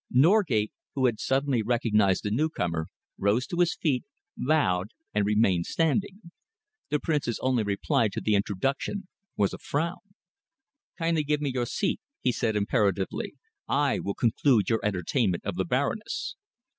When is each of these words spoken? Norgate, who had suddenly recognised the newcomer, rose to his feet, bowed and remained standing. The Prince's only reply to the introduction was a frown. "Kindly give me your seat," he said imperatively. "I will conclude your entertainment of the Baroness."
Norgate, 0.09 0.71
who 0.95 1.05
had 1.05 1.19
suddenly 1.19 1.61
recognised 1.61 2.23
the 2.23 2.31
newcomer, 2.31 2.87
rose 3.19 3.45
to 3.45 3.59
his 3.59 3.75
feet, 3.75 4.03
bowed 4.35 4.87
and 5.13 5.27
remained 5.27 5.67
standing. 5.67 6.31
The 6.89 6.99
Prince's 6.99 7.37
only 7.43 7.61
reply 7.61 8.07
to 8.13 8.19
the 8.19 8.33
introduction 8.33 9.07
was 9.37 9.53
a 9.53 9.59
frown. 9.59 9.97
"Kindly 10.97 11.23
give 11.23 11.39
me 11.39 11.51
your 11.53 11.67
seat," 11.67 12.01
he 12.19 12.31
said 12.31 12.55
imperatively. 12.55 13.35
"I 13.67 13.99
will 13.99 14.15
conclude 14.15 14.71
your 14.71 14.83
entertainment 14.83 15.45
of 15.45 15.53
the 15.55 15.65
Baroness." 15.65 16.35